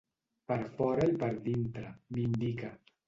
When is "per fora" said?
0.51-1.05